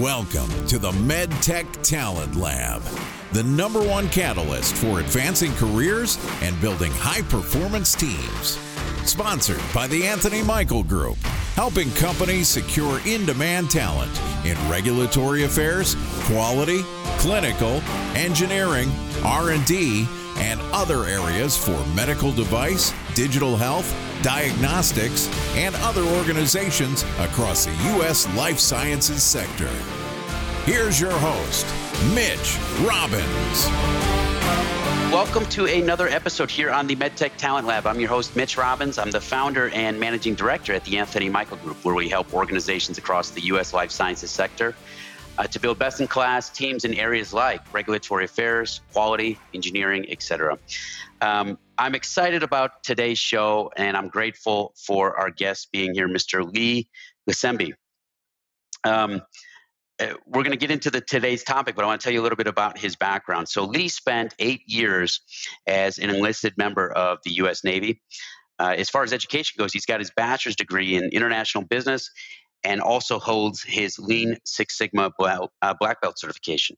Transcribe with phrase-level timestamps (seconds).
[0.00, 2.82] Welcome to the MedTech Talent Lab,
[3.32, 8.58] the number one catalyst for advancing careers and building high performance teams.
[9.08, 11.16] Sponsored by the Anthony Michael Group,
[11.54, 14.12] helping companies secure in-demand talent
[14.44, 16.82] in regulatory affairs, quality,
[17.16, 17.80] clinical,
[18.14, 18.90] engineering,
[19.24, 20.06] R&D,
[20.36, 25.26] and other areas for medical device, digital health, diagnostics,
[25.56, 28.32] and other organizations across the U.S.
[28.36, 29.70] life sciences sector.
[30.66, 31.66] Here's your host,
[32.14, 33.66] Mitch Robbins.
[35.10, 37.86] Welcome to another episode here on the MedTech Talent Lab.
[37.86, 38.98] I'm your host, Mitch Robbins.
[38.98, 42.98] I'm the founder and managing director at the Anthony Michael Group, where we help organizations
[42.98, 43.72] across the U.S.
[43.72, 44.74] life sciences sector
[45.38, 50.58] uh, to build best in class teams in areas like regulatory affairs, quality, engineering, etc.
[51.22, 56.42] Um, I'm excited about today's show, and I'm grateful for our guest being here, Mr.
[56.50, 56.88] Lee
[57.28, 57.74] Lisemby.
[58.84, 59.20] Um,
[60.00, 62.20] uh, we're going to get into the today's topic, but I want to tell you
[62.20, 63.48] a little bit about his background.
[63.48, 65.20] So Lee spent eight years
[65.66, 67.62] as an enlisted member of the U.S.
[67.62, 68.00] Navy.
[68.58, 72.10] Uh, as far as education goes, he's got his bachelor's degree in international business
[72.64, 76.76] and also holds his Lean Six Sigma uh, Black Belt certification.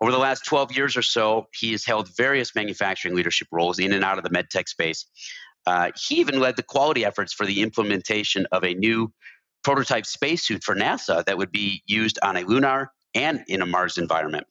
[0.00, 3.92] Over the last 12 years or so, he has held various manufacturing leadership roles in
[3.92, 5.06] and out of the medtech space.
[5.66, 9.12] Uh, he even led the quality efforts for the implementation of a new
[9.64, 13.98] prototype spacesuit for NASA that would be used on a lunar and in a Mars
[13.98, 14.46] environment.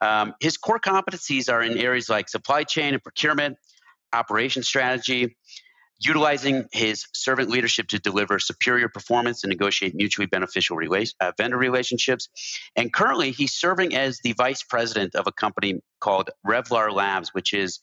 [0.00, 3.58] Um, his core competencies are in areas like supply chain and procurement,
[4.12, 5.36] operation strategy,
[6.00, 11.56] utilizing his servant leadership to deliver superior performance and negotiate mutually beneficial rela- uh, vendor
[11.56, 12.28] relationships.
[12.76, 17.52] And currently, he's serving as the vice president of a company called Revlar Labs, which
[17.52, 17.80] is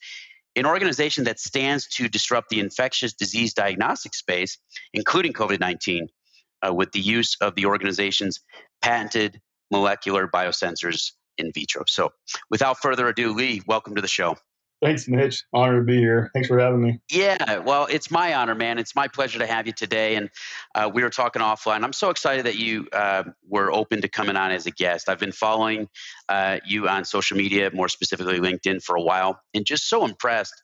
[0.56, 4.58] an organization that stands to disrupt the infectious disease diagnostic space,
[4.94, 6.08] including COVID 19,
[6.66, 8.40] uh, with the use of the organization's
[8.82, 11.84] patented molecular biosensors in vitro.
[11.88, 12.12] So,
[12.50, 14.38] without further ado, Lee, welcome to the show.
[14.82, 15.44] Thanks, Mitch.
[15.54, 16.30] Honor to be here.
[16.34, 17.00] Thanks for having me.
[17.10, 18.78] Yeah, well, it's my honor, man.
[18.78, 20.16] It's my pleasure to have you today.
[20.16, 20.30] And
[20.76, 21.84] uh, we were talking offline.
[21.84, 25.08] I'm so excited that you uh, were open to coming on as a guest.
[25.10, 25.88] I've been following
[26.30, 30.62] uh, you on social media, more specifically LinkedIn, for a while, and just so impressed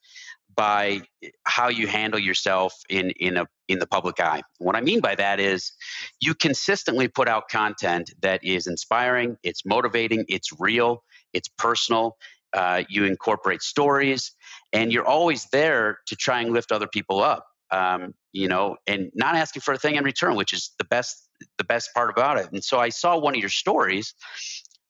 [0.56, 1.02] by
[1.46, 4.42] how you handle yourself in in a in the public eye.
[4.58, 5.72] What I mean by that is
[6.20, 11.04] you consistently put out content that is inspiring, it's motivating, it's real,
[11.34, 12.18] it's personal,
[12.54, 14.32] uh, you incorporate stories,
[14.74, 17.46] and you're always there to try and lift other people up.
[17.72, 21.30] Um, you know, and not asking for a thing in return, which is the best
[21.58, 22.52] the best part about it.
[22.52, 24.14] And so I saw one of your stories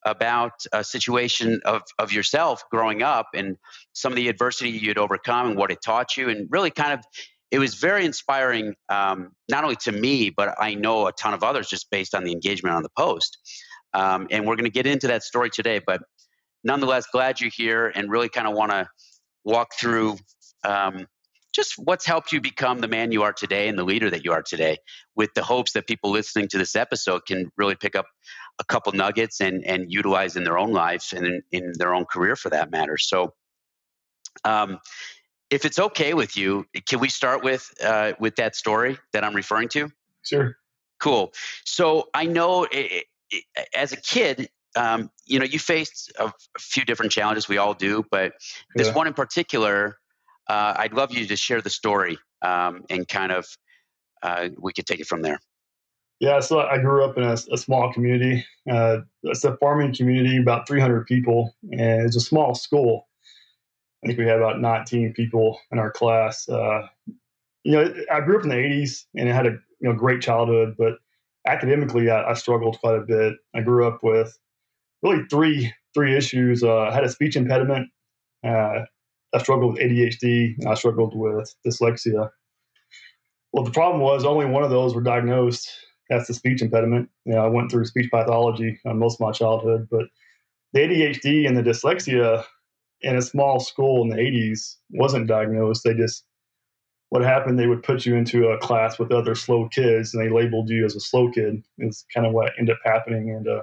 [0.05, 3.57] about a situation of, of yourself growing up and
[3.94, 7.05] some of the adversity you'd overcome and what it taught you and really kind of
[7.51, 11.44] it was very inspiring um, not only to me but i know a ton of
[11.44, 13.38] others just based on the engagement on the post
[13.94, 16.01] um, and we're going to get into that story today but
[16.63, 18.88] nonetheless, glad you're here and really kind of want to
[19.44, 20.17] walk through
[20.63, 21.07] um,
[21.53, 24.31] just what's helped you become the man you are today and the leader that you
[24.31, 24.77] are today,
[25.16, 28.05] with the hopes that people listening to this episode can really pick up
[28.59, 32.05] a couple nuggets and and utilize in their own lives and in, in their own
[32.05, 32.97] career for that matter.
[32.97, 33.33] So,
[34.45, 34.79] um,
[35.50, 39.35] if it's okay with you, can we start with uh, with that story that I'm
[39.35, 39.89] referring to?
[40.23, 40.55] Sure.
[41.00, 41.33] Cool.
[41.66, 43.44] So I know it, it,
[43.75, 47.47] as a kid, um, you know, you faced a, few different challenges.
[47.47, 48.33] We all do, but
[48.75, 48.93] this yeah.
[48.93, 49.97] one in particular,
[50.47, 53.45] uh, I'd love you to share the story um, and kind of
[54.23, 55.39] uh, we could take it from there.
[56.19, 58.45] Yeah, so I grew up in a, a small community.
[58.69, 63.07] Uh, it's a farming community, about 300 people, and it's a small school.
[64.03, 66.47] I think we had about 19 people in our class.
[66.47, 66.88] Uh,
[67.63, 70.21] you know, I grew up in the 80s and I had a you know great
[70.21, 70.93] childhood, but
[71.47, 73.33] academically I, I struggled quite a bit.
[73.55, 74.38] I grew up with
[75.03, 76.63] really three three issues.
[76.63, 77.89] Uh, I had a speech impediment.
[78.45, 78.85] Uh,
[79.34, 80.56] I struggled with ADHD.
[80.59, 82.29] And I struggled with dyslexia.
[83.53, 85.69] Well, the problem was only one of those were diagnosed.
[86.09, 87.09] That's the speech impediment.
[87.25, 90.06] You know, I went through speech pathology uh, most of my childhood, but
[90.74, 92.44] the ADHD and the dyslexia
[93.01, 95.83] in a small school in the 80s wasn't diagnosed.
[95.83, 96.25] They just
[97.09, 100.33] what happened, they would put you into a class with other slow kids and they
[100.33, 101.62] labeled you as a slow kid.
[101.80, 103.31] Is kind of what ended up happening.
[103.31, 103.62] And uh,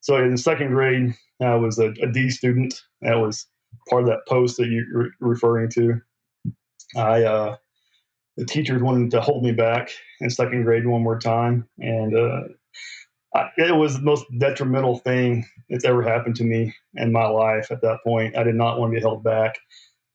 [0.00, 2.80] so in second grade, I was a, a D student.
[3.02, 3.46] That was
[3.88, 6.00] part of that post that you're referring to.
[6.96, 7.56] I uh,
[8.36, 12.40] the teachers wanted to hold me back in second grade one more time, and uh,
[13.34, 17.70] I, it was the most detrimental thing that's ever happened to me in my life.
[17.70, 19.58] At that point, I did not want to be held back.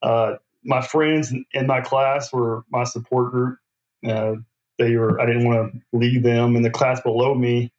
[0.02, 0.34] Uh,
[0.64, 3.58] my friends in my class were my support group.
[4.06, 4.34] Uh,
[4.78, 5.22] they were.
[5.22, 6.56] I didn't want to leave them.
[6.56, 7.72] In the class below me,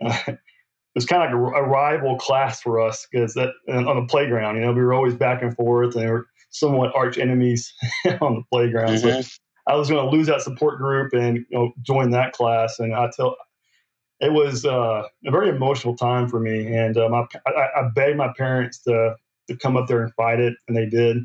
[0.94, 4.56] was kind of like a, a rival class for us because that on the playground,
[4.56, 7.72] you know, we were always back and forth and we were somewhat arch enemies
[8.20, 8.96] on the playground.
[8.96, 9.22] Mm-hmm.
[9.22, 9.28] So
[9.66, 12.94] I was going to lose that support group and you know join that class, and
[12.94, 13.36] I tell
[14.20, 18.32] it was uh, a very emotional time for me, and um, I, I, begged my
[18.36, 19.14] parents to
[19.48, 21.18] to come up there and fight it, and they did.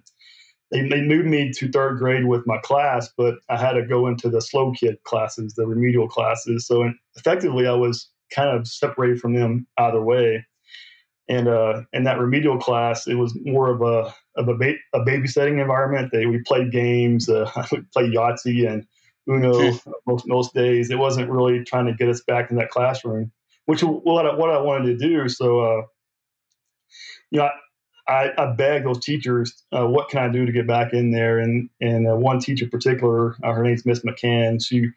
[0.69, 4.05] They, they moved me to third grade with my class, but I had to go
[4.07, 6.67] into the slow kid classes, the remedial classes.
[6.67, 10.45] So effectively, I was kind of separated from them either way.
[11.29, 14.99] And uh, in that remedial class, it was more of a of a, ba- a
[14.99, 16.09] babysitting environment.
[16.11, 18.85] They we played games, uh, we played Yahtzee and
[19.29, 20.89] Uno most most days.
[20.89, 23.31] It wasn't really trying to get us back in that classroom,
[23.65, 25.27] which what I, what I wanted to do.
[25.27, 25.81] So, uh,
[27.29, 27.49] you know,
[28.07, 31.39] I, I begged those teachers, uh, what can I do to get back in there?
[31.39, 34.65] And and uh, one teacher in particular, uh, her name's Miss McCann.
[34.65, 34.87] She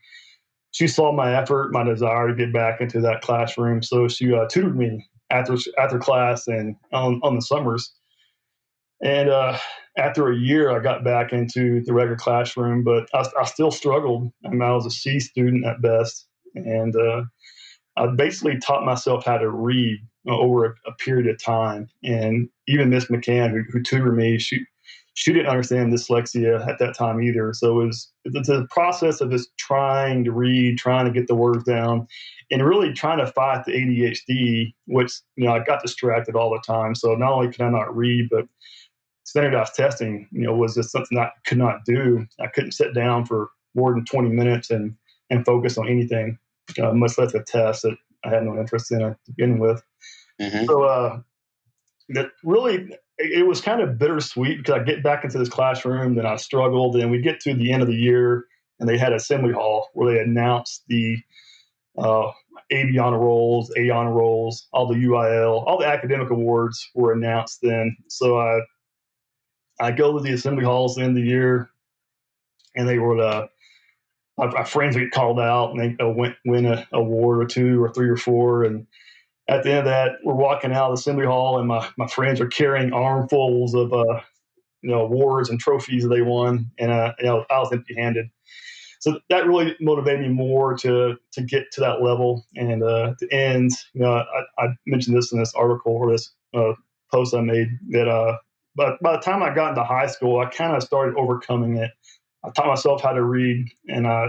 [0.72, 3.82] she saw my effort, my desire to get back into that classroom.
[3.82, 7.92] So she uh, tutored me after after class and on, on the summers.
[9.02, 9.58] And uh,
[9.96, 14.30] after a year, I got back into the regular classroom, but I, I still struggled.
[14.44, 17.22] I, mean, I was a C student at best, and uh,
[17.96, 21.88] I basically taught myself how to read over a, a period of time.
[22.04, 24.64] And even Miss McCann, who, who tutored me, she
[25.20, 27.52] she didn't understand dyslexia at that time either.
[27.52, 31.34] So it was it's a process of just trying to read, trying to get the
[31.34, 32.06] words down,
[32.50, 36.62] and really trying to fight the ADHD, which you know I got distracted all the
[36.66, 36.94] time.
[36.94, 38.46] So not only could I not read, but
[39.24, 42.26] standardized testing, you know, was just something I could not do.
[42.40, 44.96] I couldn't sit down for more than 20 minutes and
[45.28, 46.38] and focus on anything,
[46.82, 49.82] uh, much less a test that I had no interest in to begin with.
[50.40, 50.64] Mm-hmm.
[50.64, 51.20] So uh,
[52.08, 56.26] that really it was kind of bittersweet because I get back into this classroom, then
[56.26, 58.46] I struggled, and we get to the end of the year,
[58.78, 61.18] and they had assembly hall where they announced the
[61.98, 62.30] uh,
[62.70, 67.60] AB honor rolls, A honor rolls, all the UIL, all the academic awards were announced
[67.62, 67.96] then.
[68.08, 68.60] So I
[69.80, 71.70] I go to the assembly halls in the year,
[72.76, 73.46] and they were uh,
[74.36, 77.46] my, my friends would get called out, and they uh, win, win a award or
[77.46, 78.86] two or three or four, and
[79.50, 82.06] at the end of that, we're walking out of the assembly hall, and my, my
[82.06, 84.20] friends are carrying armfuls of uh,
[84.82, 87.94] you know awards and trophies that they won, and uh, you know I was empty
[87.96, 88.26] handed.
[89.00, 92.46] So that really motivated me more to to get to that level.
[92.54, 96.30] And uh, to end, you know, I, I, mentioned this in this article or this
[96.54, 96.74] uh,
[97.10, 98.36] post I made that uh,
[98.76, 101.90] but by the time I got into high school, I kind of started overcoming it.
[102.44, 104.28] I taught myself how to read, and I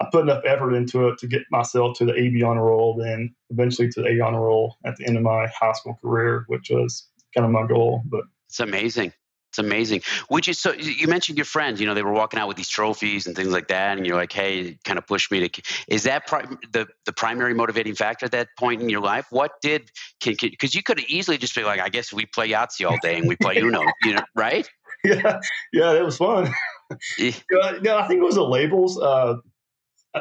[0.00, 3.34] I put enough effort into it to get myself to the AB honor roll, then
[3.50, 6.70] eventually to the A honor roll at the end of my high school career, which
[6.70, 8.02] was kind of my goal.
[8.06, 9.12] But it's amazing.
[9.50, 10.02] It's amazing.
[10.28, 12.68] Which is so you mentioned your friends, you know, they were walking out with these
[12.68, 15.62] trophies and things like that, and you're like, hey, kind of push me to.
[15.88, 19.26] Is that pri- the the primary motivating factor at that point in your life?
[19.30, 19.90] What did
[20.22, 23.16] because you could have easily just be like, I guess we play Yahtzee all day
[23.16, 24.68] and we play Uno, you know, right?
[25.04, 25.40] Yeah,
[25.72, 26.52] yeah, it was fun.
[27.18, 27.32] yeah,
[27.82, 29.00] yeah, I think it was the labels.
[29.00, 29.36] Uh,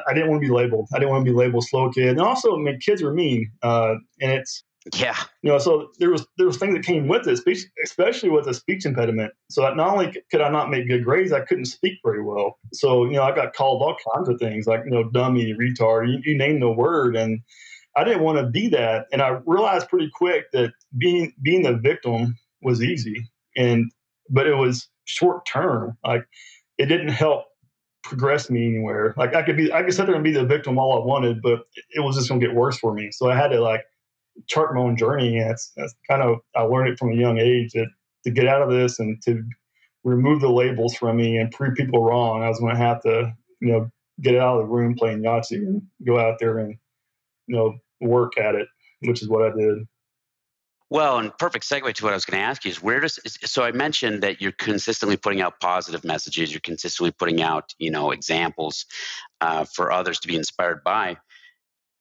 [0.07, 0.87] I didn't want to be labeled.
[0.93, 2.09] I didn't want to be labeled slow kid.
[2.09, 4.63] And also, I mean, kids are mean, uh, and it's
[4.93, 5.57] yeah, you know.
[5.57, 8.85] So there was there was things that came with it, speech, especially with a speech
[8.85, 9.33] impediment.
[9.49, 12.59] So not only could I not make good grades, I couldn't speak very well.
[12.71, 16.09] So you know, I got called all kinds of things like you know, dummy, retard,
[16.09, 17.39] you, you name the word, and
[17.95, 19.07] I didn't want to be that.
[19.11, 23.91] And I realized pretty quick that being being the victim was easy, and
[24.29, 25.97] but it was short term.
[26.05, 26.25] Like
[26.77, 27.45] it didn't help
[28.05, 29.13] progress me anywhere.
[29.17, 31.41] Like I could be, I could sit there and be the victim all I wanted,
[31.41, 33.09] but it was just going to get worse for me.
[33.11, 33.83] So I had to like
[34.47, 35.39] chart my own journey.
[35.39, 37.87] And it's, it's kind of, I learned it from a young age that
[38.23, 39.43] to get out of this and to
[40.03, 43.33] remove the labels from me and prove people wrong, I was going to have to,
[43.59, 43.89] you know,
[44.21, 46.77] get out of the room playing Yahtzee and go out there and,
[47.47, 48.67] you know, work at it,
[49.01, 49.79] which is what I did.
[50.91, 53.19] Well, and perfect segue to what I was going to ask you is where does
[53.43, 57.89] so I mentioned that you're consistently putting out positive messages, you're consistently putting out you
[57.89, 58.85] know examples
[59.41, 61.17] uh, for others to be inspired by.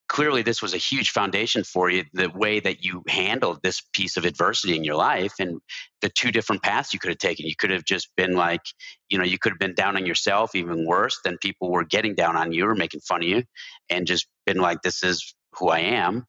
[0.09, 2.05] Clearly, this was a huge foundation for you.
[2.13, 5.61] The way that you handled this piece of adversity in your life, and
[6.03, 7.47] the two different paths you could have taken.
[7.47, 8.63] You could have just been like,
[9.09, 12.15] you know, you could have been down on yourself, even worse than people were getting
[12.15, 13.45] down on you or making fun of you,
[13.91, 16.27] and just been like, "This is who I am."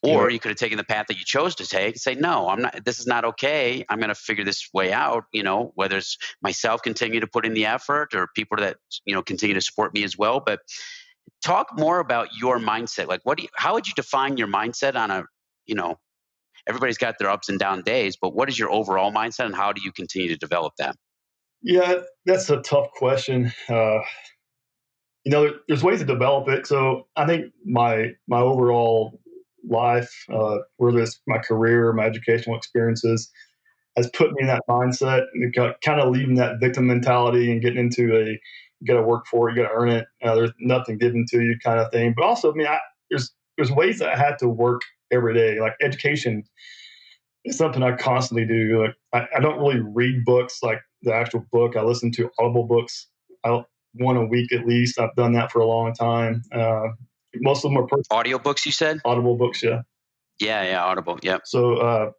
[0.00, 2.48] Or you could have taken the path that you chose to take and say, no,
[2.48, 3.84] I'm not, this is not okay.
[3.88, 7.44] I'm going to figure this way out, you know, whether it's myself continue to put
[7.44, 10.40] in the effort or people that, you know, continue to support me as well.
[10.44, 10.60] But
[11.44, 13.08] talk more about your mindset.
[13.08, 15.24] Like, what do you, how would you define your mindset on a,
[15.66, 15.96] you know,
[16.68, 19.72] everybody's got their ups and down days, but what is your overall mindset and how
[19.72, 20.94] do you continue to develop that?
[21.60, 23.52] Yeah, that's a tough question.
[23.68, 23.98] Uh,
[25.24, 26.68] you know, there's ways to develop it.
[26.68, 29.20] So I think my my overall
[29.68, 33.30] life, uh, whether it's my career, my educational experiences,
[33.96, 35.24] has put me in that mindset
[35.84, 38.38] kind of leaving that victim mentality and getting into a
[38.80, 40.06] you got to work for it, you got to earn it.
[40.22, 42.14] Uh, there's nothing given to you kind of thing.
[42.16, 42.78] But also, I mean, I,
[43.10, 45.60] there's there's ways that I had to work every day.
[45.60, 46.44] Like education
[47.44, 48.84] is something I constantly do.
[48.84, 51.76] Like I, I don't really read books like the actual book.
[51.76, 53.08] I listen to audible books.
[53.44, 53.62] I,
[53.94, 55.00] one a week at least.
[55.00, 56.42] I've done that for a long time.
[56.52, 56.88] Uh,
[57.36, 58.18] most of them are personal.
[58.18, 58.66] audio books.
[58.66, 59.82] You said audible books, yeah.
[60.40, 61.18] Yeah, yeah, audible.
[61.22, 61.38] Yeah.
[61.44, 62.10] So uh,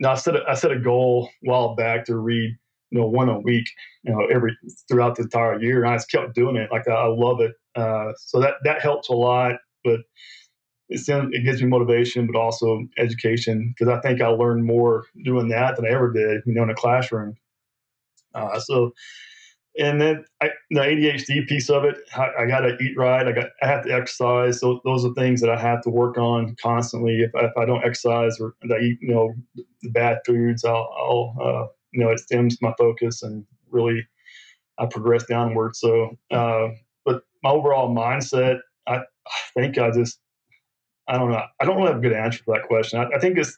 [0.00, 2.56] now I set a, I set a goal a while back to read
[2.90, 3.68] you know one a week
[4.02, 4.56] you know every
[4.88, 7.52] throughout the entire year and i just kept doing it like i, I love it
[7.76, 10.00] uh, so that that helps a lot but
[10.88, 15.48] it's, it gives me motivation but also education because i think i learned more doing
[15.48, 17.34] that than i ever did you know in a classroom
[18.34, 18.92] uh, so
[19.78, 23.26] and then I, the ADHD piece of it, I, I got to eat right.
[23.26, 24.60] I got, I have to exercise.
[24.60, 27.20] So those are things that I have to work on constantly.
[27.20, 31.36] If, if I don't exercise or I eat, you know, the bad foods, I'll, I'll
[31.40, 34.06] uh, you know, it stems my focus and really
[34.78, 35.76] I progress downward.
[35.76, 36.68] So, uh,
[37.04, 38.58] but my overall mindset,
[38.88, 39.02] I, I,
[39.54, 40.18] think I just,
[41.08, 41.42] I don't know.
[41.60, 42.98] I don't really have a good answer for that question.
[42.98, 43.56] I, I think it's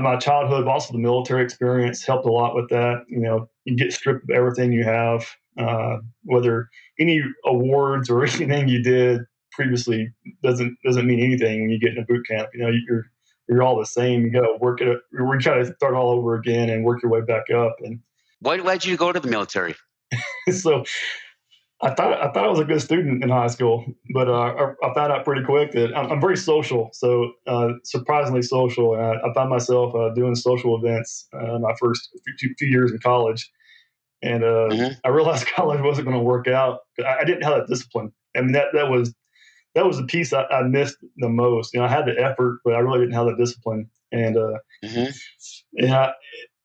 [0.00, 3.04] my childhood, also the military experience helped a lot with that.
[3.08, 5.26] You know, you get stripped of everything you have,
[5.58, 6.68] uh, whether
[6.98, 9.22] any awards or anything you did
[9.52, 10.10] previously
[10.42, 12.48] doesn't doesn't mean anything when you get in a boot camp.
[12.54, 13.04] You know, you're
[13.48, 14.22] you're all the same.
[14.22, 14.98] You got to work it.
[15.12, 17.76] We try to start all over again and work your way back up.
[17.80, 18.00] And
[18.40, 19.74] what led you go to the military?
[20.50, 20.84] so
[21.82, 23.84] I thought I thought I was a good student in high school,
[24.14, 26.90] but uh, I, I, found out pretty quick that I'm, I'm very social.
[26.92, 28.94] So uh, surprisingly social.
[28.94, 32.92] And I, I found myself uh, doing social events uh, my first few, few, years
[32.92, 33.50] in college,
[34.22, 34.92] and uh, mm-hmm.
[35.04, 36.80] I realized college wasn't going to work out.
[37.00, 38.12] I, I, didn't have that discipline.
[38.36, 39.12] I mean that that was
[39.74, 41.74] that was the piece I, I, missed the most.
[41.74, 43.90] You know, I had the effort, but I really didn't have the discipline.
[44.12, 45.10] And uh, mm-hmm.
[45.72, 46.12] yeah,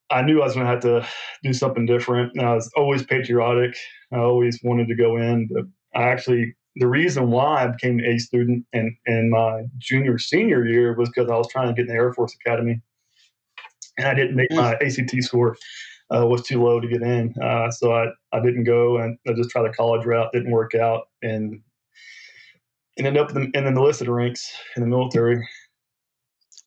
[0.10, 1.08] I knew I was going to have to
[1.44, 2.34] do something different.
[2.36, 3.76] And I was always patriotic.
[4.14, 8.18] I always wanted to go in, but I actually the reason why I became A
[8.20, 11.88] student in, in my junior senior year was because I was trying to get in
[11.88, 12.82] the Air Force Academy,
[13.98, 15.58] and I didn't make my ACT score.
[16.10, 19.34] Uh, was too low to get in, uh, so I, I didn't go and I
[19.34, 20.32] just tried the college route.
[20.32, 21.60] Didn't work out, and
[22.96, 25.46] and ended up in in the enlisted ranks in the military.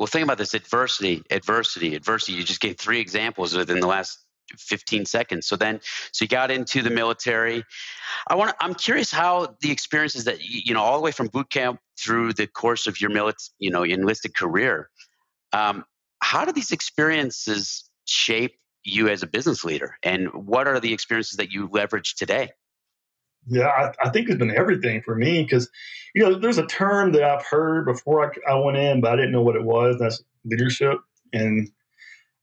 [0.00, 2.32] Well, think about this adversity, adversity, adversity.
[2.32, 4.18] You just gave three examples within the last
[4.58, 5.46] 15 seconds.
[5.46, 5.78] So then,
[6.10, 7.62] so you got into the military.
[8.26, 8.56] I want.
[8.62, 12.32] I'm curious how the experiences that you know, all the way from boot camp through
[12.32, 14.88] the course of your military, you know, enlisted career.
[15.52, 15.84] Um,
[16.22, 21.36] how do these experiences shape you as a business leader, and what are the experiences
[21.36, 22.48] that you leverage today?
[23.46, 25.68] Yeah, I, I, think it's been everything for me because,
[26.14, 29.16] you know, there's a term that I've heard before I, I, went in, but I
[29.16, 29.96] didn't know what it was.
[29.98, 30.98] That's leadership.
[31.32, 31.70] And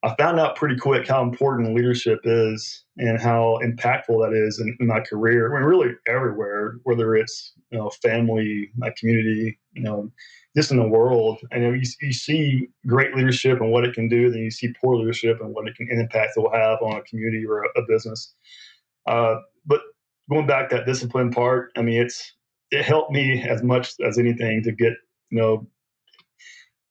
[0.03, 4.75] I found out pretty quick how important leadership is and how impactful that is in,
[4.79, 5.51] in my career.
[5.51, 10.11] I mean, really everywhere, whether it's, you know, family, my community, you know,
[10.55, 11.39] just in the world.
[11.51, 14.97] And you, you see great leadership and what it can do, then you see poor
[14.97, 17.85] leadership and what it can impact it will have on a community or a, a
[17.87, 18.33] business.
[19.07, 19.35] Uh,
[19.65, 19.81] but
[20.29, 22.33] going back that discipline part, I mean, it's
[22.71, 24.93] it helped me as much as anything to get
[25.29, 25.67] you know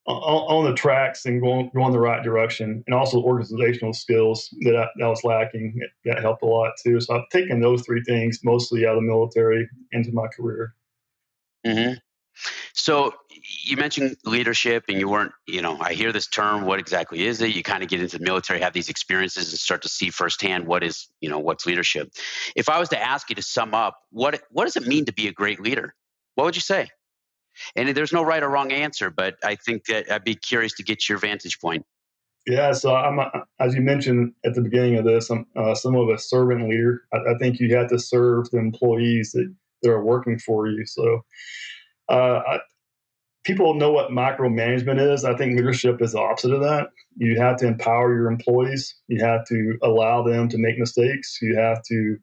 [0.07, 4.77] on, on the tracks and going going the right direction, and also organizational skills that
[4.77, 7.01] I, that was lacking that helped a lot too.
[7.01, 10.75] So I've taken those three things mostly out of the military into my career.
[11.67, 11.95] Mm-hmm.
[12.75, 13.15] So
[13.49, 17.41] you mentioned leadership and you weren't, you know, I hear this term, what exactly is
[17.41, 17.55] it?
[17.55, 20.67] You kind of get into the military, have these experiences and start to see firsthand
[20.67, 22.11] what is, you know, what's leadership.
[22.55, 25.13] If I was to ask you to sum up, what what does it mean to
[25.13, 25.95] be a great leader?
[26.35, 26.89] What would you say?
[27.75, 30.83] And there's no right or wrong answer, but I think that I'd be curious to
[30.83, 31.85] get your vantage point.
[32.47, 33.19] Yeah, so I'm,
[33.59, 37.03] as you mentioned at the beginning of this, I'm uh, some of a servant leader.
[37.13, 40.87] I, I, think you have to serve the employees that, that are working for you.
[40.87, 41.23] So
[42.09, 42.59] uh, I,
[43.47, 45.25] people know what micromanagement is.
[45.25, 46.89] I think leadership is the opposite of that.
[47.17, 48.97] You have to empower your employees.
[49.07, 51.39] You have to allow them to make mistakes.
[51.41, 52.17] You have to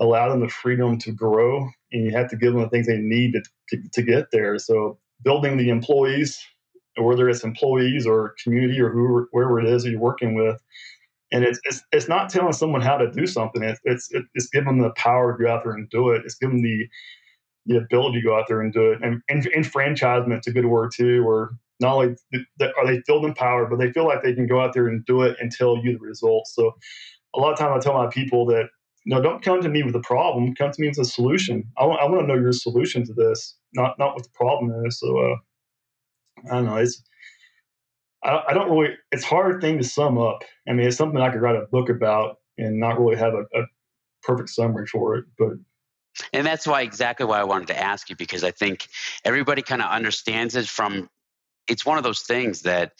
[0.00, 2.98] allow them the freedom to grow, and you have to give them the things they
[2.98, 3.34] need
[3.68, 4.58] to, to, get there.
[4.58, 6.42] So building the employees,
[6.98, 10.60] whether it's employees or community or whoever, it is that you're working with,
[11.30, 13.62] and it's, it's, it's not telling someone how to do something.
[13.62, 16.22] It's, it's, it's giving them the power to go out there and do it.
[16.24, 16.88] It's giving them the
[17.66, 19.00] the ability to go out there and do it.
[19.02, 21.50] And, and enfranchisement's a good word too, where
[21.80, 22.16] not only
[22.60, 25.22] are they filled empowered, but they feel like they can go out there and do
[25.22, 26.54] it and tell you the results.
[26.54, 26.74] So
[27.34, 28.68] a lot of times I tell my people that,
[29.06, 30.54] no, don't come to me with a problem.
[30.54, 31.64] Come to me with a solution.
[31.78, 34.84] I want, I want to know your solution to this, not not what the problem
[34.84, 35.00] is.
[35.00, 35.36] So, uh,
[36.50, 36.76] I don't know.
[36.76, 37.02] It's
[38.22, 38.94] I, I don't really.
[39.10, 40.44] It's hard thing to sum up.
[40.68, 43.44] I mean, it's something I could write a book about and not really have a,
[43.58, 43.62] a
[44.22, 45.24] perfect summary for it.
[45.38, 45.52] But
[46.32, 48.88] and that's why exactly why I wanted to ask you because I think
[49.24, 51.08] everybody kind of understands it from.
[51.68, 52.92] It's one of those things that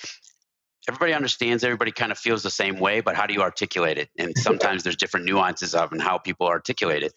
[0.88, 4.08] everybody understands everybody kind of feels the same way but how do you articulate it?
[4.18, 7.12] And sometimes there's different nuances of and how people articulate it.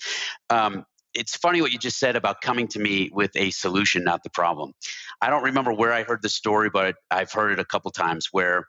[0.49, 4.23] Um, it's funny what you just said about coming to me with a solution not
[4.23, 4.73] the problem.
[5.21, 8.29] I don't remember where i heard the story but i've heard it a couple times
[8.31, 8.67] where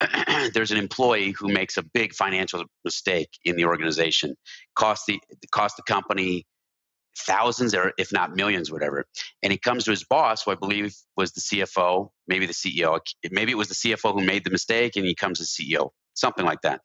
[0.54, 4.34] there's an employee who makes a big financial mistake in the organization.
[4.74, 5.20] Cost the
[5.52, 6.44] cost the company
[7.18, 9.06] thousands or if not millions, whatever.
[9.42, 13.00] And he comes to his boss, who I believe was the CFO, maybe the CEO.
[13.30, 16.44] Maybe it was the CFO who made the mistake, and he comes as CEO, something
[16.44, 16.80] like that.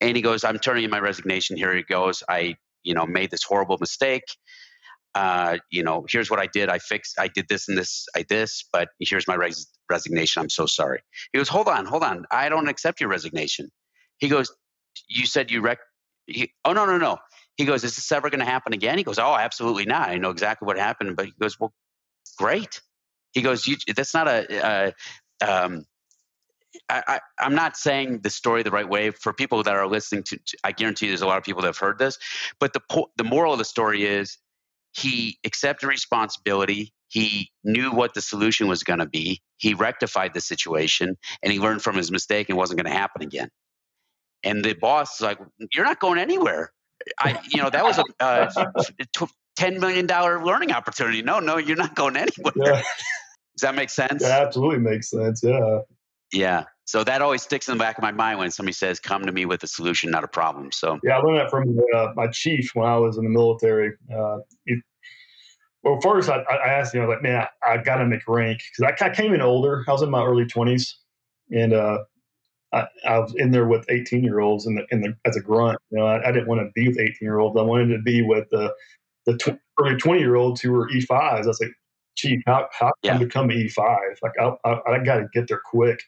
[0.00, 1.56] And he goes, "I'm turning in my resignation.
[1.56, 2.22] Here he goes.
[2.28, 4.24] I, you know, made this horrible mistake.
[5.14, 6.68] Uh, you know, here's what I did.
[6.68, 7.18] I fixed.
[7.18, 8.06] I did this and this.
[8.16, 10.42] I this, but here's my res- resignation.
[10.42, 11.00] I'm so sorry."
[11.32, 12.26] He goes, "Hold on, hold on.
[12.30, 13.70] I don't accept your resignation."
[14.18, 14.52] He goes,
[15.08, 15.78] "You said you rec."
[16.26, 17.18] He, oh no, no, no.
[17.60, 18.96] He goes, Is this ever going to happen again?
[18.96, 20.08] He goes, Oh, absolutely not.
[20.08, 21.14] I know exactly what happened.
[21.14, 21.74] But he goes, Well,
[22.38, 22.80] great.
[23.32, 24.94] He goes, That's not a.
[25.46, 25.84] um,
[26.88, 30.38] I, am not saying the story the right way for people that are listening to,
[30.64, 32.18] I guarantee there's a lot of people that have heard this.
[32.58, 32.80] But the
[33.16, 34.38] the moral of the story is
[34.92, 36.94] he accepted responsibility.
[37.08, 39.42] He knew what the solution was going to be.
[39.58, 43.20] He rectified the situation, and he learned from his mistake and wasn't going to happen
[43.20, 43.50] again.
[44.44, 45.38] And the boss is like,
[45.74, 46.72] "You're not going anywhere.
[47.18, 48.66] I, you know, that was a uh,
[49.56, 51.22] ten million dollar learning opportunity.
[51.22, 52.52] No, no, you're not going anywhere.
[52.56, 52.82] Yeah.
[53.56, 54.22] Does that make sense?
[54.22, 55.42] That absolutely makes sense.
[55.42, 55.80] Yeah.
[56.32, 56.64] Yeah.
[56.84, 59.32] So that always sticks in the back of my mind when somebody says, "Come to
[59.32, 62.26] me with a solution, not a problem." So yeah, I learned that from uh, my
[62.28, 63.92] chief when I was in the military.
[64.12, 64.82] Uh, it,
[65.82, 68.26] well, first I, I, asked him, I was like, "Man, I, I got to make
[68.26, 69.84] rank because I, I, came in older.
[69.86, 70.98] I was in my early twenties,
[71.52, 71.98] and uh,
[72.72, 75.40] I, I, was in there with 18 year olds in the, in the, as a
[75.40, 75.78] grunt.
[75.90, 77.58] You know, I, I didn't want to be with 18 year olds.
[77.58, 78.72] I wanted to be with the,
[79.26, 81.10] the tw- early 20 year olds who were E5s.
[81.10, 81.72] I was like,
[82.16, 84.16] gee, how, how can I become E5?
[84.22, 86.00] Like, I, I, I got to get there quick.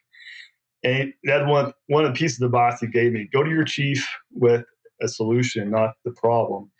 [0.85, 3.65] And that's one, one of the pieces of advice he gave me go to your
[3.65, 4.65] chief with
[5.01, 6.71] a solution, not the problem.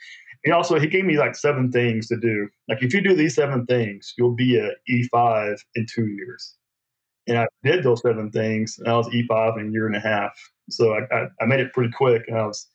[0.45, 2.49] And also, he gave me like seven things to do.
[2.69, 6.57] Like, if you do these seven things, you'll be a E5 in two years.
[7.33, 10.01] And I did those seven things, and I was E5 in a year and a
[10.01, 10.33] half.
[10.69, 12.69] So I, I, I made it pretty quick, and I was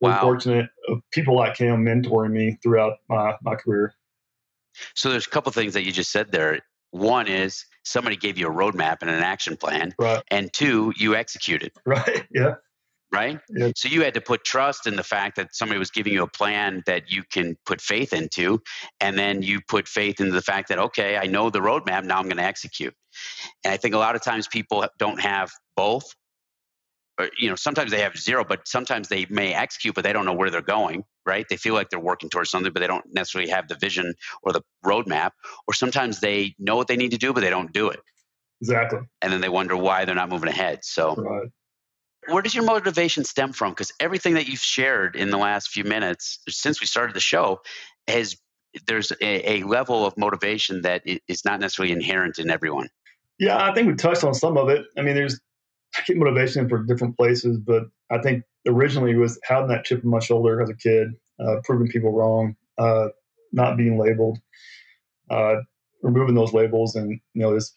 [0.00, 0.20] wow.
[0.22, 3.94] fortunate of people like him mentoring me throughout my, my career.
[4.94, 6.60] So there's a couple things that you just said there.
[6.90, 10.22] One is somebody gave you a roadmap and an action plan, right.
[10.30, 11.72] and two, you executed.
[11.84, 12.26] Right.
[12.30, 12.54] Yeah.
[13.10, 13.40] Right.
[13.74, 16.28] So you had to put trust in the fact that somebody was giving you a
[16.28, 18.60] plan that you can put faith into,
[19.00, 22.04] and then you put faith into the fact that okay, I know the roadmap.
[22.04, 22.94] Now I'm going to execute.
[23.64, 26.14] And I think a lot of times people don't have both.
[27.18, 30.24] Or, you know, sometimes they have zero, but sometimes they may execute, but they don't
[30.24, 31.46] know where they're going, right?
[31.48, 34.52] They feel like they're working towards something, but they don't necessarily have the vision or
[34.52, 35.30] the roadmap.
[35.66, 38.00] Or sometimes they know what they need to do, but they don't do it.
[38.60, 39.00] Exactly.
[39.22, 40.84] And then they wonder why they're not moving ahead.
[40.84, 41.48] So, right.
[42.28, 43.72] Where does your motivation stem from?
[43.72, 47.60] Because everything that you've shared in the last few minutes since we started the show
[48.06, 48.36] has
[48.86, 52.88] there's a, a level of motivation that is not necessarily inherent in everyone.
[53.38, 54.84] Yeah, I think we touched on some of it.
[54.96, 55.40] I mean, there's
[55.96, 60.04] I get motivation for different places, but I think originally it was having that chip
[60.04, 61.08] on my shoulder as a kid,
[61.40, 63.08] uh, proving people wrong, uh,
[63.52, 64.38] not being labeled,
[65.30, 65.56] uh,
[66.02, 67.76] removing those labels, and you know, just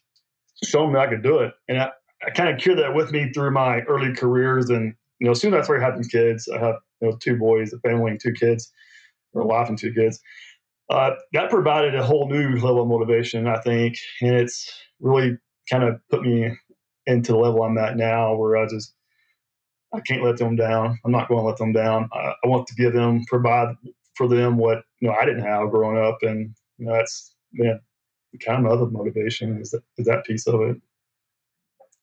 [0.64, 1.54] showing me I could do it.
[1.68, 1.92] And I,
[2.26, 4.70] I kind of carried that with me through my early careers.
[4.70, 7.74] And you know, soon as I started having kids, I have you know two boys,
[7.74, 8.72] a family, and two kids,
[9.34, 10.20] or a wife and two kids.
[10.90, 15.38] Uh, that provided a whole new level of motivation, I think, and it's really
[15.70, 16.52] kind of put me
[17.08, 18.94] into the level I'm at now where I just
[19.94, 21.00] I can't let them down.
[21.06, 22.10] I'm not going to let them down.
[22.14, 23.76] I, I, want to give them provide
[24.16, 27.80] for them what you know I didn't have growing up, and you know, that's man,
[28.46, 30.78] kind of other motivation is that is that piece of it.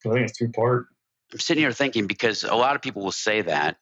[0.07, 0.87] I think it's two part.
[1.33, 3.77] I'm sitting here thinking because a lot of people will say that,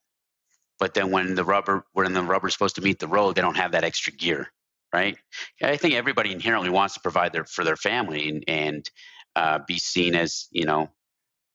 [0.79, 3.57] but then when the rubber when the rubber's supposed to meet the road, they don't
[3.57, 4.49] have that extra gear,
[4.93, 5.17] right?
[5.63, 8.91] I think everybody inherently wants to provide their for their family and, and
[9.37, 10.91] uh, be seen as you know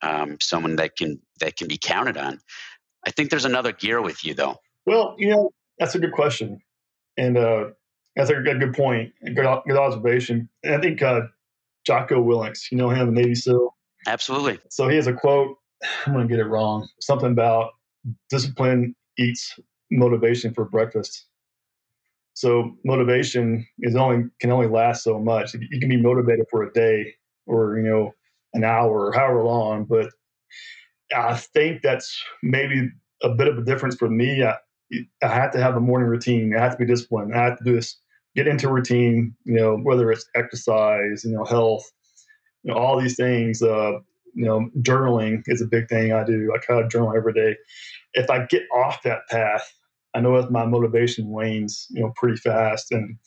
[0.02, 2.40] um, someone that can that can be counted on.
[3.06, 4.58] I think there's another gear with you though.
[4.86, 6.62] Well, you know that's a good question,
[7.18, 7.66] and uh,
[8.16, 9.36] that's a good, good point, good,
[9.68, 10.50] good observation.
[10.64, 11.22] And I think uh,
[11.86, 13.76] Jocko Willink, you know him, the Navy SEAL.
[14.08, 14.60] Absolutely.
[14.70, 15.58] So he has a quote.
[16.06, 16.88] I'm going to get it wrong.
[17.00, 17.72] Something about
[18.30, 19.60] discipline eats
[19.92, 21.26] motivation for breakfast.
[22.34, 25.54] So motivation is only can only last so much.
[25.54, 27.14] You can be motivated for a day,
[27.46, 28.14] or you know
[28.54, 29.86] an hour or however long.
[29.86, 30.10] But
[31.16, 32.90] I think that's maybe
[33.22, 34.44] a bit of a difference for me.
[34.44, 34.56] I,
[35.22, 36.56] I have to have a morning routine.
[36.56, 37.36] I have to be disciplined.
[37.36, 38.00] I have to do this,
[38.36, 39.36] get into routine.
[39.46, 41.84] You know, whether it's exercise, you know, health,
[42.64, 43.62] you know, all these things.
[43.62, 44.00] Uh,
[44.34, 46.54] you know, journaling is a big thing I do.
[46.56, 47.58] I try to journal every day.
[48.14, 49.74] If I get off that path,
[50.14, 52.92] I know that my motivation wanes, you know, pretty fast.
[52.92, 53.18] And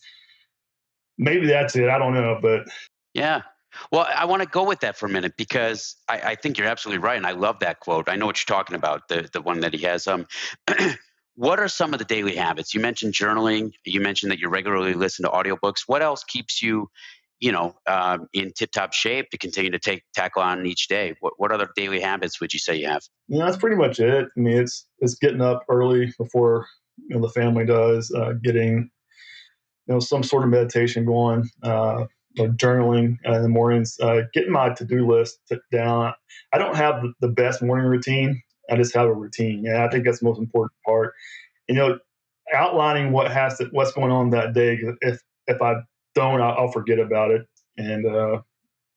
[1.19, 1.89] maybe that's it.
[1.89, 2.67] I don't know, but
[3.13, 3.43] yeah.
[3.91, 6.69] Well, I want to go with that for a minute because I, I, think you're
[6.69, 8.09] absolutely right, and I love that quote.
[8.09, 10.07] I know what you're talking about, the the one that he has.
[10.07, 10.29] Um,
[11.35, 12.73] what are some of the daily habits?
[12.73, 13.73] You mentioned journaling.
[13.85, 15.83] You mentioned that you regularly listen to audiobooks.
[15.89, 16.89] What else keeps you
[17.45, 21.15] you know, um, in tip-top shape to continue to take tackle on each day?
[21.21, 23.03] What what other daily habits would you say you have?
[23.29, 24.29] Yeah, that's pretty much it.
[24.35, 28.89] I mean, it's it's getting up early before you know the family does, uh, getting
[29.87, 32.07] you know some sort of meditation going, uh,
[32.39, 35.39] journaling in the mornings, uh, getting my to-do list
[35.71, 36.15] down.
[36.55, 38.43] I don't have the best morning routine.
[38.71, 41.13] I just have a routine, and I think that's the most important part.
[41.69, 41.99] You know,
[42.55, 44.79] outlining what has to, what's going on that day.
[45.03, 45.75] If if I
[46.15, 47.47] don't, I'll, I'll forget about it.
[47.77, 48.43] And uh,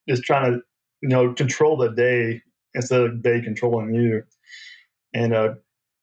[0.08, 0.60] just trying to,
[1.01, 2.41] you know, control the day
[2.73, 4.23] instead of day controlling you.
[5.13, 5.53] And uh,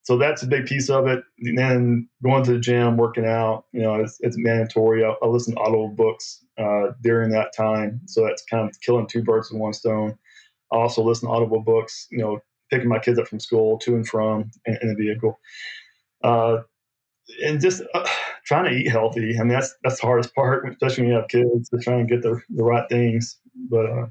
[0.03, 1.23] so that's a big piece of it.
[1.41, 5.05] And then going to the gym, working out, you know, it's, it's mandatory.
[5.05, 8.01] I, I listen to audio books uh, during that time.
[8.07, 10.19] So that's kind of killing two birds with one stone.
[10.73, 13.95] I also listen to audible books, you know, picking my kids up from school to
[13.95, 15.39] and from in, in the vehicle.
[16.23, 16.59] Uh,
[17.45, 18.07] and just uh,
[18.45, 19.37] trying to eat healthy.
[19.39, 22.09] I mean, that's that's the hardest part, especially when you have kids to try and
[22.09, 23.39] get the, the right things.
[23.55, 24.07] But uh,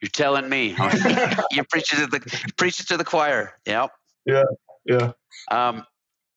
[0.00, 0.76] you're telling me
[1.52, 3.54] you preach to the preach to the choir.
[3.66, 3.90] Yep.
[4.26, 4.44] Yeah.
[4.84, 5.12] Yeah.
[5.50, 5.84] Um,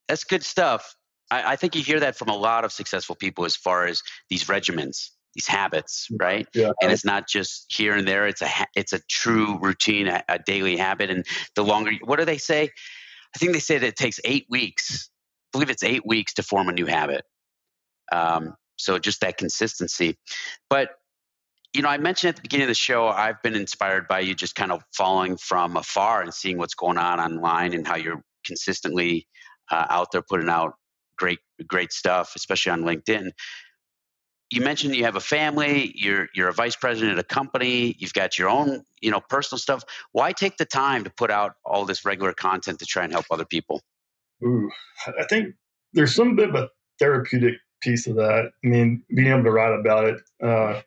[0.08, 0.96] that's good stuff.
[1.32, 4.04] I, I, think you hear that from a lot of successful people as far as
[4.30, 6.48] these regimens, these habits, right?
[6.54, 6.72] Yeah.
[6.82, 8.28] And it's not just here and there.
[8.28, 11.10] It's a it's a true routine, a, a daily habit.
[11.10, 12.70] And the longer, what do they say?
[13.36, 15.10] I think they say that it takes eight weeks
[15.56, 17.24] believe it's eight weeks to form a new habit.
[18.12, 20.18] Um, so just that consistency.
[20.70, 20.90] But
[21.74, 24.34] you know, I mentioned at the beginning of the show, I've been inspired by you
[24.34, 28.22] just kind of following from afar and seeing what's going on online and how you're
[28.46, 29.28] consistently
[29.72, 30.76] uh, out there putting out
[31.18, 33.30] great, great stuff, especially on LinkedIn.
[34.52, 38.14] You mentioned you have a family, you're you're a vice president at a company, you've
[38.14, 39.84] got your own, you know, personal stuff.
[40.14, 43.26] Why take the time to put out all this regular content to try and help
[43.32, 43.82] other people?
[44.44, 44.70] Ooh,
[45.08, 45.56] I think
[45.94, 46.70] there's some bit of a
[47.00, 48.52] therapeutic piece of that.
[48.64, 50.22] I mean, being able to write about it.
[50.44, 50.82] Uh,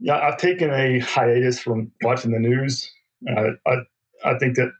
[0.00, 2.90] yeah, I've taken a hiatus from watching the news.
[3.28, 3.76] Uh, I
[4.24, 4.72] I think that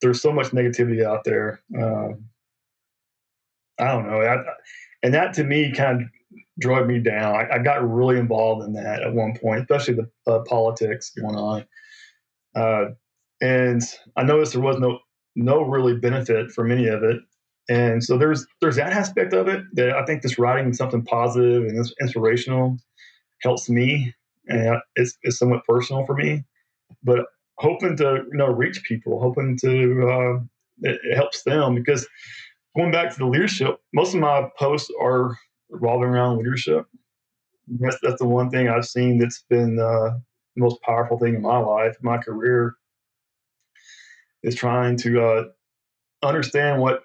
[0.00, 1.60] there's so much negativity out there.
[1.76, 2.14] Uh,
[3.78, 4.36] I don't know, I,
[5.02, 6.08] and that to me kind of
[6.60, 7.34] drove me down.
[7.34, 11.34] I, I, got really involved in that at one point, especially the uh, politics going
[11.34, 11.64] on.
[12.54, 12.92] Uh,
[13.40, 13.82] and
[14.16, 15.00] I noticed there was no
[15.36, 17.18] no really benefit from any of it.
[17.68, 21.64] And so there's there's that aspect of it that I think this writing something positive
[21.64, 22.76] and inspirational
[23.42, 24.14] helps me,
[24.48, 26.44] and it's, it's somewhat personal for me.
[27.02, 27.26] But
[27.58, 32.06] hoping to you know reach people, hoping to uh, it, it helps them because
[32.76, 35.36] going back to the leadership, most of my posts are
[35.70, 36.86] revolving around leadership.
[37.66, 40.18] That's, that's the one thing I've seen that's been uh,
[40.54, 42.74] the most powerful thing in my life, my career,
[44.44, 45.44] is trying to uh,
[46.22, 47.02] understand what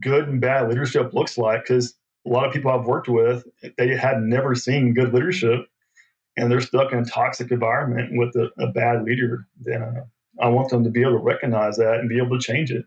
[0.00, 1.94] good and bad leadership looks like because
[2.26, 3.44] a lot of people I've worked with,
[3.78, 5.60] they had never seen good leadership
[6.36, 9.46] and they're stuck in a toxic environment with a, a bad leader.
[9.60, 10.04] Then uh,
[10.40, 12.84] I want them to be able to recognize that and be able to change it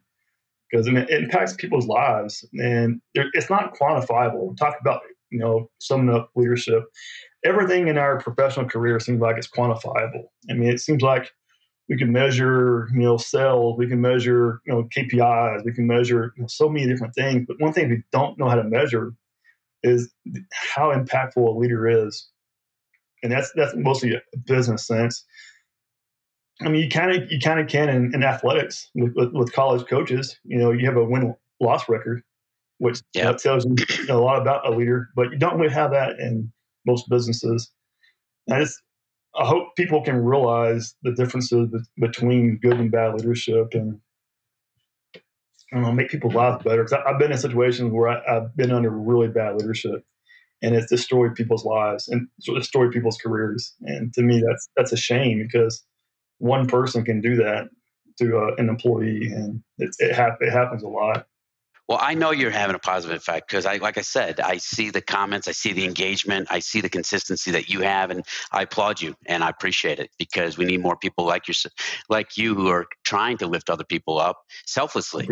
[0.71, 4.49] because it impacts people's lives and it's not quantifiable.
[4.49, 6.83] We talk about, you know, summing up leadership.
[7.43, 10.25] Everything in our professional career seems like it's quantifiable.
[10.49, 11.31] I mean, it seems like
[11.89, 16.33] we can measure, you know, sales, we can measure, you know, KPIs, we can measure
[16.37, 17.45] you know, so many different things.
[17.47, 19.13] But one thing we don't know how to measure
[19.83, 20.13] is
[20.75, 22.29] how impactful a leader is,
[23.21, 25.25] and that's that's mostly a business sense.
[26.61, 29.53] I mean, you kind of you kind of can in, in athletics with, with, with,
[29.53, 30.37] college coaches.
[30.45, 32.23] You know, you have a win loss record,
[32.77, 33.37] which yep.
[33.37, 33.75] tells you
[34.09, 36.51] a lot about a leader, but you don't really have that in
[36.85, 37.69] most businesses.
[38.47, 38.81] And it's
[39.35, 43.99] I hope people can realize the differences between good and bad leadership and
[45.73, 46.83] I don't know, make people's lives better.
[46.83, 50.05] Because I've been in situations where I, have been under really bad leadership,
[50.61, 53.73] and it's destroyed people's lives and destroyed people's careers.
[53.81, 55.83] And to me, that's that's a shame because
[56.37, 57.69] one person can do that
[58.19, 61.25] to uh, an employee, and it it, it happens a lot.
[61.93, 64.89] Well, I know you're having a positive effect because I, like I said, I see
[64.89, 68.63] the comments, I see the engagement, I see the consistency that you have, and I
[68.63, 71.53] applaud you and I appreciate it because we need more people like you,
[72.09, 75.29] like you, who are trying to lift other people up selflessly.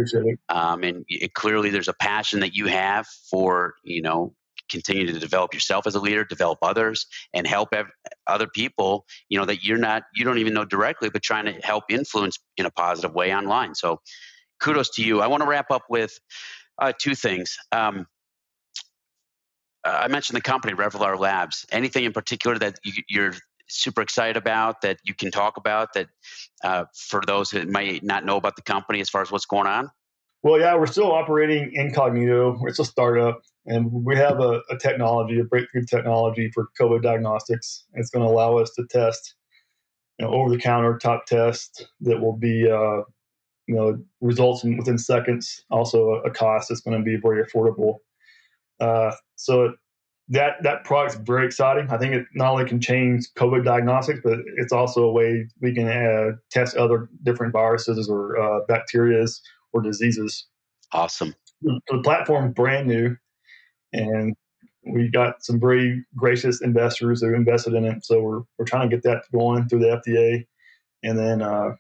[0.50, 4.36] Um, and it, clearly, there's a passion that you have for you know
[4.69, 7.89] continue to develop yourself as a leader, develop others, and help ev-
[8.28, 9.08] other people.
[9.30, 12.38] You know that you're not, you don't even know directly, but trying to help influence
[12.56, 13.74] in a positive way online.
[13.74, 14.00] So
[14.62, 15.21] kudos to you.
[15.21, 16.17] I want to wrap up with
[16.82, 17.58] uh, two things.
[17.71, 18.08] Um,
[19.84, 21.65] I mentioned the company Revelar Labs.
[21.71, 23.34] Anything in particular that you, are
[23.67, 26.08] super excited about that you can talk about that
[26.63, 29.67] uh, for those who might not know about the company as far as what's going
[29.67, 29.89] on?
[30.43, 32.60] Well, yeah, we're still operating incognito.
[32.65, 37.86] It's a startup, and we have a, a technology, a breakthrough technology for COVID diagnostics.
[37.93, 39.36] It's going to allow us to test,
[40.17, 43.02] you know, over-the-counter top test that will be uh,
[43.67, 45.63] you know results in, within seconds.
[45.69, 47.97] Also, a, cost that's going to be very affordable.
[48.80, 49.74] Uh, so
[50.30, 51.89] that that product's very exciting.
[51.89, 55.74] I think it not only can change COVID diagnostics, but it's also a way we
[55.74, 59.41] can uh, test other different viruses or uh, bacterias
[59.74, 60.47] or diseases.
[60.93, 61.36] Awesome.
[61.62, 63.15] The platform brand new,
[63.93, 64.36] and
[64.86, 68.06] we got some very gracious investors who invested in it.
[68.06, 70.45] So we're we're trying to get that going through the FDA,
[71.04, 71.76] and then uh,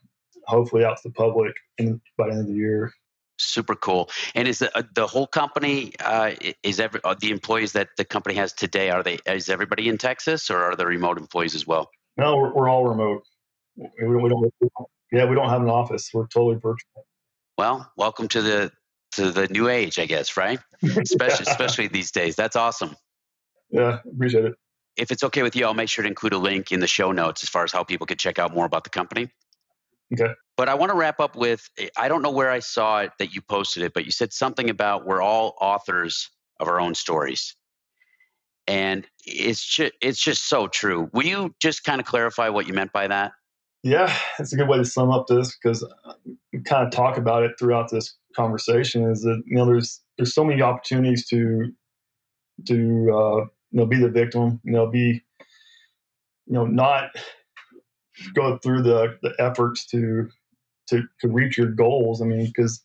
[0.47, 2.91] hopefully out to the public in, by the end of the year.
[3.37, 4.09] Super cool.
[4.35, 8.05] And is the uh, the whole company uh, is every uh, the employees that the
[8.05, 8.91] company has today?
[8.91, 11.89] Are they is everybody in Texas or are there remote employees as well?
[12.17, 13.23] No, we're, we're all remote.
[13.75, 14.53] We, we don't.
[15.11, 16.11] Yeah, we don't have an office.
[16.13, 17.07] We're totally virtual.
[17.57, 18.71] Well, welcome to the
[19.13, 20.59] to the new age, I guess, right?
[20.83, 21.51] Especially yeah.
[21.51, 22.35] especially these days.
[22.35, 22.95] That's awesome.
[23.69, 24.53] Yeah, appreciate it.
[24.97, 27.11] If it's okay with you, I'll make sure to include a link in the show
[27.11, 29.29] notes as far as how people can check out more about the company.
[30.13, 30.33] Okay.
[30.57, 33.33] But I want to wrap up with I don't know where I saw it that
[33.33, 37.55] you posted it, but you said something about we're all authors of our own stories.
[38.67, 41.09] And it's just, it's just so true.
[41.13, 43.31] Will you just kind of clarify what you meant by that?
[43.83, 45.83] Yeah, it's a good way to sum up this because
[46.53, 49.09] we kind of talk about it throughout this conversation.
[49.09, 51.71] Is that you know there's there's so many opportunities to
[52.67, 53.37] to uh,
[53.71, 55.23] you know be the victim, you know be
[56.45, 57.09] you know not
[58.33, 60.29] go through the, the efforts to,
[60.89, 62.21] to to reach your goals.
[62.21, 62.83] I mean, because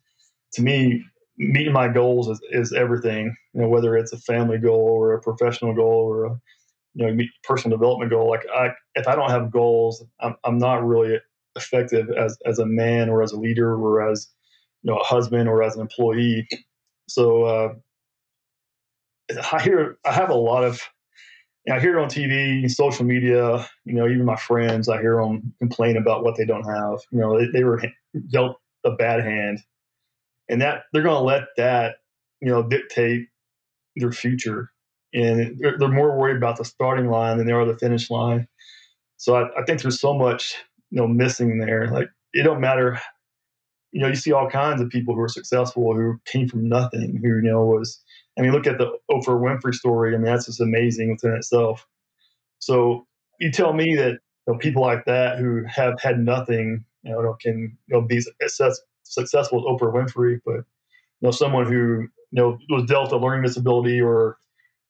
[0.54, 1.04] to me,
[1.38, 3.36] meeting my goals is, is everything.
[3.52, 6.40] You know, whether it's a family goal or a professional goal or a
[6.94, 8.30] you know personal development goal.
[8.30, 11.18] Like I, if I don't have goals, I'm, I'm not really
[11.56, 14.28] effective as as a man or as a leader or as
[14.82, 16.48] you know a husband or as an employee.
[17.08, 17.74] So uh,
[19.52, 20.80] I hear I have a lot of
[21.70, 25.96] I hear on TV, social media, you know, even my friends, I hear them complain
[25.96, 27.00] about what they don't have.
[27.10, 27.82] You know, they, they were
[28.30, 29.60] dealt a bad hand,
[30.48, 31.96] and that they're going to let that,
[32.40, 33.26] you know, dictate
[33.96, 34.70] their future.
[35.12, 38.46] And they're, they're, more worried about the starting line than they are the finish line.
[39.16, 40.54] So I, I think there's so much,
[40.90, 41.88] you know, missing there.
[41.88, 43.00] Like it don't matter.
[43.96, 47.18] You know, you see all kinds of people who are successful who came from nothing,
[47.22, 47.98] who you know was
[48.38, 50.14] I mean, look at the Oprah Winfrey story.
[50.14, 51.86] I mean, that's just amazing within itself.
[52.58, 53.06] So
[53.40, 57.38] you tell me that you know, people like that who have had nothing, you know,
[57.40, 62.08] can you know, be success, successful as Oprah Winfrey, but you know, someone who you
[62.32, 64.36] know was dealt a learning disability or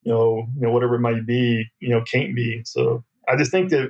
[0.01, 2.61] you know, you know, whatever it might be, you know, can't be.
[2.65, 3.89] So I just think that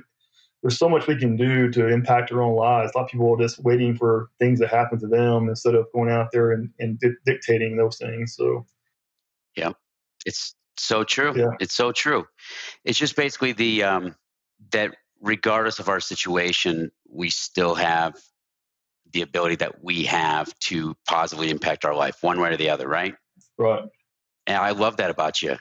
[0.62, 2.92] there's so much we can do to impact our own lives.
[2.94, 5.86] A lot of people are just waiting for things to happen to them instead of
[5.94, 8.34] going out there and, and di- dictating those things.
[8.34, 8.66] So
[9.56, 9.72] yeah,
[10.26, 11.32] it's so true.
[11.36, 11.50] Yeah.
[11.60, 12.26] It's so true.
[12.84, 14.16] It's just basically the um,
[14.72, 18.14] that regardless of our situation, we still have
[19.12, 22.86] the ability that we have to positively impact our life one way or the other,
[22.86, 23.14] right?
[23.56, 23.84] Right.
[24.46, 25.56] And I love that about you.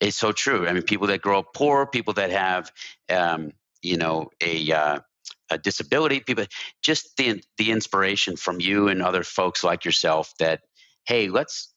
[0.00, 0.66] It's so true.
[0.66, 2.72] I mean, people that grow up poor, people that have,
[3.08, 5.00] um, you know, a uh,
[5.50, 6.46] a disability, people
[6.82, 10.60] just the the inspiration from you and other folks like yourself that
[11.04, 11.72] hey, let's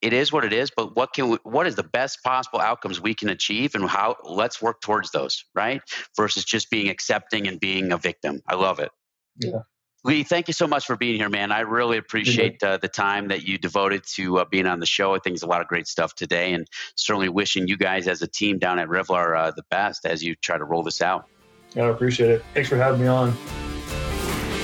[0.00, 3.00] it is what it is but what can we, what is the best possible outcomes
[3.00, 5.80] we can achieve and how let's work towards those right?
[6.16, 8.42] Versus just being accepting and being a victim.
[8.46, 8.90] I love it.
[9.38, 9.60] Yeah.
[10.04, 11.52] Lee thank you so much for being here man.
[11.52, 15.14] I really appreciate uh, the time that you devoted to uh, being on the show.
[15.14, 18.22] I think it's a lot of great stuff today and certainly wishing you guys as
[18.22, 21.28] a team down at revlar uh, the best as you try to roll this out
[21.76, 22.44] i appreciate it.
[22.54, 23.32] Thanks for having me on.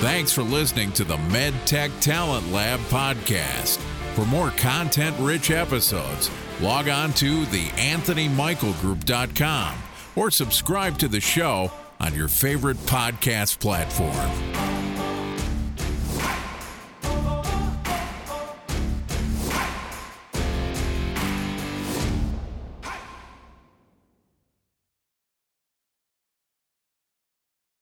[0.00, 3.78] Thanks for listening to the medtech talent lab podcast.
[4.14, 9.74] For more content rich episodes, log on to theanthonymichaelgroup.com
[10.16, 14.77] or subscribe to the show on your favorite podcast platform.